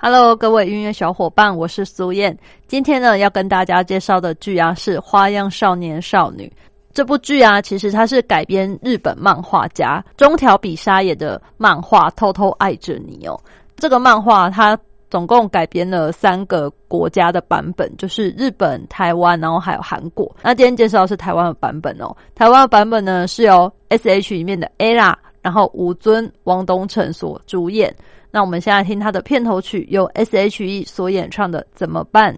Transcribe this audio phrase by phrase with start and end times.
[0.00, 2.38] Hello，各位音乐小伙伴，我是苏燕。
[2.68, 6.46] 今天呢，要跟大家介绍的剧啊是《花样少年少女》
[6.94, 13.36] 这部剧啊，其实它是改编日本漫画家中条比沙野的漫画《偷偷爱着你》哦。
[13.74, 14.78] 这个漫画它
[15.10, 20.32] 总共改编了三个国家的版本，就是日本、台湾，然后还有韩国。
[20.42, 22.16] 那今天介绍是台湾的版本哦。
[22.36, 27.92] 台湾的版本呢是由 S.H 里面的 ella，然后吴尊、王东城所主演。
[28.30, 32.34] 那我们现在听他的片头曲，由 S.H.E 所演唱的《怎么办》。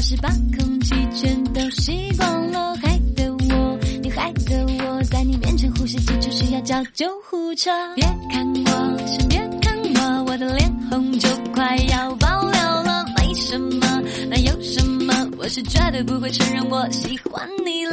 [0.00, 13.04] 是把空气全都吸光了害得我你害得我在你面前呼吸急促需要叫救护车别看我先别看我我的脸红就快要爆料了。
[13.16, 14.02] 没什么？
[14.30, 15.30] 哪有什么？
[15.38, 17.84] 我是绝对不会承认我喜欢你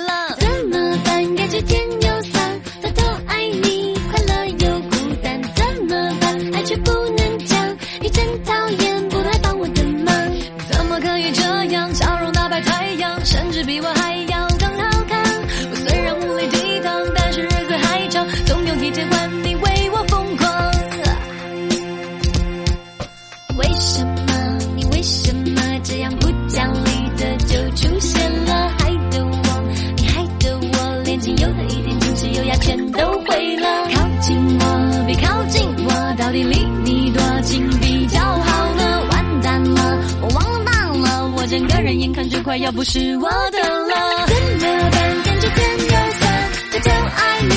[41.82, 44.36] 人眼看就快要不是我的了，怎
[44.68, 45.24] 么办？
[45.24, 47.54] 感觉甜又酸，偷偷爱你，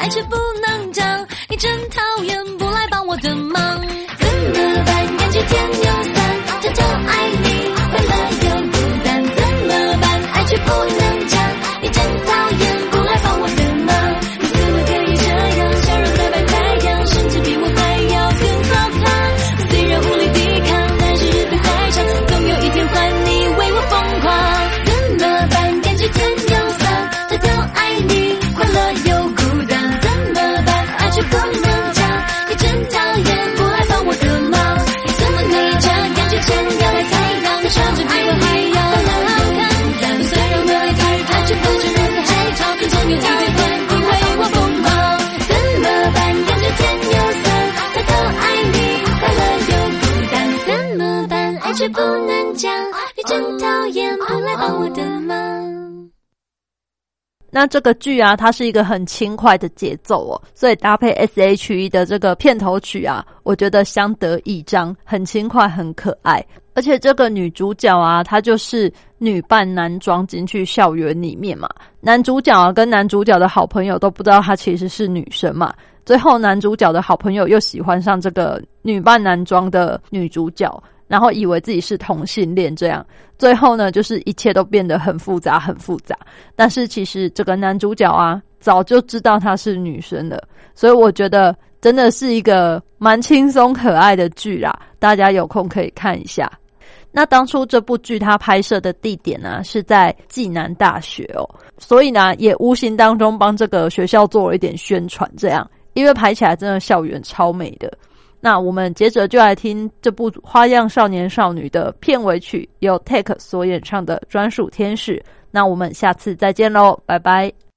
[0.00, 0.69] 爱却不能
[57.50, 66.44] 那这个剧啊，它是一个很轻快的节奏哦，所以搭配 S.H.E 的这个片头曲啊，我觉得相得益彰，很轻快，很可爱。
[66.74, 71.68] 而且这个女主角啊，她就是女扮男装进去校园里面嘛，
[72.00, 75.74] 男主角啊跟男主角的好朋友都不知道她其实是女生嘛。
[76.06, 83.04] 最后男主角的好朋友又喜欢上这个女扮男装的女主角，然后以为自己是同性恋，这样
[83.36, 86.16] 最后呢，就是一切都变得很复杂，很复杂。
[86.54, 90.40] 但是其实这个男主角啊，早就知道她是女生了，
[90.72, 96.48] 所以我觉得真的是一个蛮轻松可爱的剧啦，大家有空可以看一下。
[97.10, 101.42] 那当初这部剧它拍摄的地点呢，是在暨南大学哦，
[101.76, 107.92] 所以呢，也无形当中帮这个学校做了一点宣传，这样，因为拍起来真的校园超美的。
[108.40, 115.22] 那我们接着就来听这部《花样少年少女》的片尾曲，由 Take 所演唱的专属天使。
[115.50, 117.69] 那我们下次再见喽，拜拜。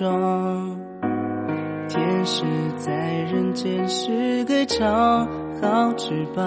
[0.00, 0.78] 装，
[1.86, 2.42] 天使
[2.78, 2.90] 在
[3.30, 5.28] 人间是个长
[5.60, 6.42] 好翅膀，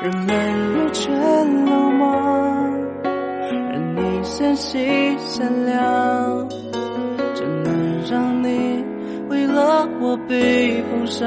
[0.00, 1.12] 人们若全
[1.66, 2.04] 落寞，
[3.02, 6.48] 而你纤细善良，
[7.34, 8.84] 怎能让你
[9.28, 11.26] 为了我被碰伤？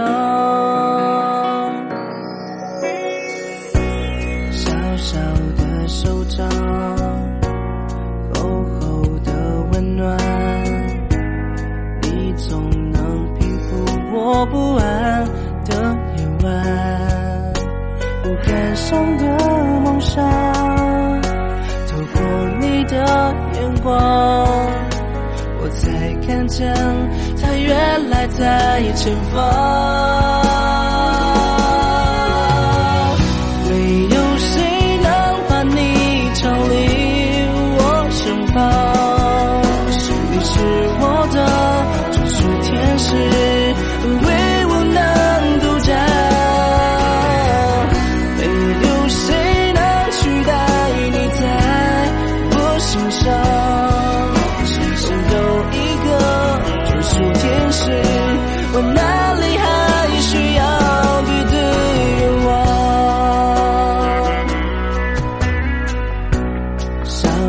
[14.46, 15.26] 不安
[15.66, 15.74] 的
[16.18, 17.54] 夜晚。
[18.24, 19.24] 不敢想的
[19.82, 20.24] 梦想，
[21.90, 22.22] 透过
[22.60, 22.96] 你的
[23.54, 23.94] 眼光，
[25.62, 26.74] 我才看见
[27.42, 30.03] 它原来在前方。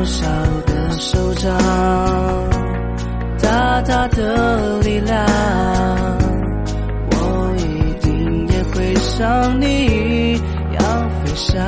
[0.04, 0.28] 小小
[0.66, 1.56] 的手掌，
[3.40, 5.24] 大大的力量，
[7.10, 10.34] 我一定也会像你一
[10.74, 11.64] 样飞翔。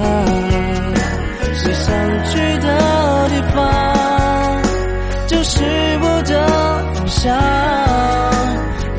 [1.64, 1.94] 你想
[2.26, 2.68] 去的
[3.30, 3.56] 地方，
[5.26, 5.64] 就是
[6.02, 6.46] 我的
[6.92, 7.34] 方向。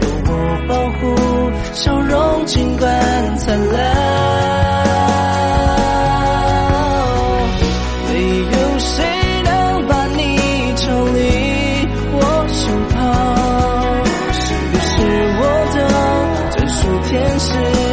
[0.01, 0.31] 有我
[0.67, 1.15] 保护，
[1.73, 4.26] 笑容尽管灿烂。
[17.17, 17.86] 坚持